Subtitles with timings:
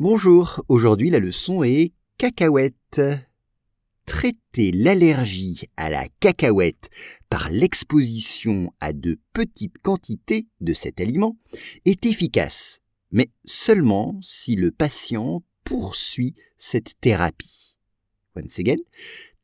[0.00, 3.00] Bonjour, aujourd'hui la leçon est cacahuète.
[4.06, 6.90] Traiter l'allergie à la cacahuète
[7.30, 11.36] par l'exposition à de petites quantités de cet aliment
[11.84, 12.80] est efficace,
[13.12, 17.76] mais seulement si le patient poursuit cette thérapie.
[18.34, 18.82] Once again,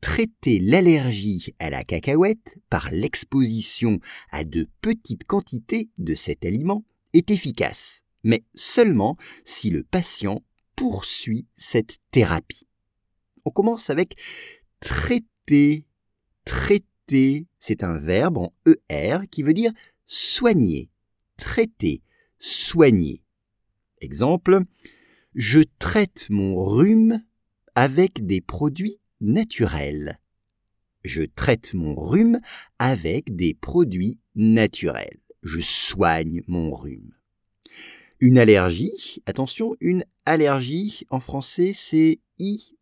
[0.01, 6.83] traiter l'allergie à la cacahuète par l'exposition à de petites quantités de cet aliment
[7.13, 10.43] est efficace, mais seulement si le patient
[10.75, 12.67] poursuit cette thérapie.
[13.45, 14.15] On commence avec
[14.79, 15.85] traiter.
[16.43, 18.53] Traiter, c'est un verbe en
[18.89, 19.71] ER qui veut dire
[20.07, 20.89] soigner,
[21.37, 22.01] traiter,
[22.39, 23.23] soigner.
[23.99, 24.59] Exemple,
[25.35, 27.23] je traite mon rhume
[27.75, 30.19] avec des produits naturels.
[31.03, 32.39] Je traite mon rhume
[32.79, 35.19] avec des produits naturels.
[35.43, 37.13] Je soigne mon rhume.
[38.23, 42.77] Une allergie, attention, une allergie en français c'est IE.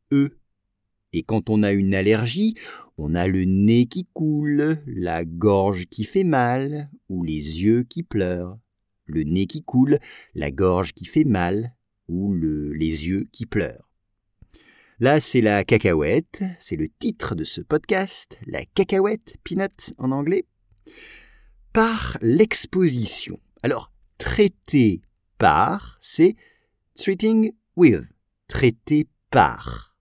[1.13, 2.55] Et quand on a une allergie,
[2.97, 8.03] on a le nez qui coule, la gorge qui fait mal ou les yeux qui
[8.03, 8.59] pleurent.
[9.05, 9.99] Le nez qui coule,
[10.35, 11.73] la gorge qui fait mal
[12.09, 13.89] ou les yeux qui pleurent.
[14.99, 20.43] Là, c'est la cacahuète, c'est le titre de ce podcast, la cacahuète, peanut en anglais,
[21.71, 23.39] par l'exposition.
[23.63, 25.01] Alors, traiter
[25.39, 26.35] par, c'est
[26.95, 28.03] treating with,
[28.47, 29.95] traiter par.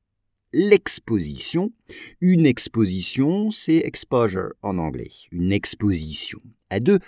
[0.53, 1.73] L'exposition,
[2.21, 6.99] une exposition, c'est exposure en anglais, une exposition à de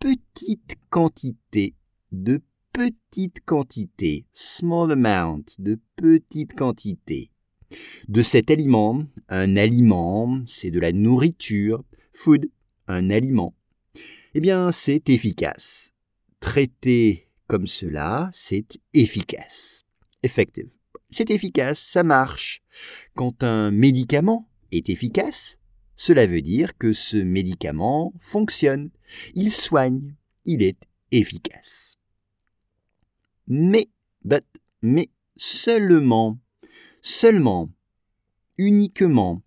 [0.00, 1.74] petites quantités,
[2.10, 7.30] de petites quantités, small amount, de petites quantités.
[8.08, 12.50] De cet aliment, un aliment, c'est de la nourriture, food,
[12.88, 13.54] un aliment.
[14.34, 15.92] Eh bien, c'est efficace.
[16.40, 19.84] Traiter comme cela, c'est efficace.
[20.22, 20.70] Effective.
[21.10, 22.62] C'est efficace, ça marche.
[23.14, 25.58] Quand un médicament est efficace,
[25.94, 28.90] cela veut dire que ce médicament fonctionne,
[29.34, 30.78] il soigne, il est
[31.10, 31.98] efficace.
[33.46, 33.88] Mais,
[34.24, 34.44] but,
[34.82, 36.38] mais seulement,
[37.00, 37.70] seulement,
[38.58, 39.42] uniquement,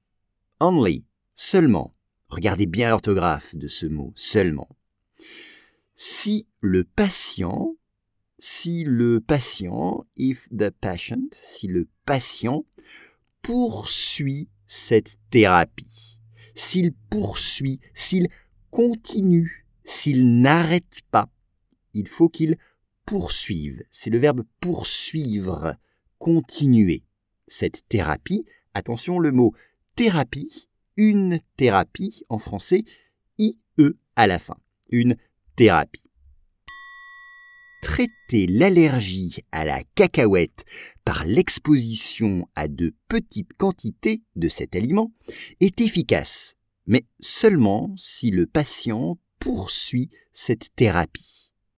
[0.59, 1.93] only, seulement.
[2.29, 4.69] Regardez bien l'orthographe de ce mot, seulement.
[5.95, 7.75] Si le patient
[8.39, 12.65] si le patient, if the patient, si le patient
[13.41, 16.19] poursuit cette thérapie,
[16.55, 18.29] s'il poursuit, s'il
[18.71, 21.29] continue, s'il n'arrête pas,
[21.93, 22.57] il faut qu'il
[23.05, 23.83] poursuive.
[23.91, 25.75] C'est le verbe poursuivre,
[26.17, 27.03] continuer.
[27.47, 29.53] Cette thérapie, attention le mot
[29.95, 32.85] thérapie, une thérapie en français,
[33.37, 33.57] IE
[34.15, 34.57] à la fin,
[34.89, 35.15] une
[35.55, 36.08] thérapie
[37.81, 40.65] traiter l'allergie à la cacahuète
[41.05, 45.11] par l'exposition à de petites quantités de cet aliment
[45.59, 51.48] est efficace, mais seulement si le patient poursuit cette thérapie.